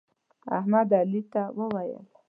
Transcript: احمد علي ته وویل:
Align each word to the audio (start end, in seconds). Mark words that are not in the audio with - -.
احمد 0.57 0.89
علي 0.99 1.21
ته 1.31 1.41
وویل: 1.57 2.05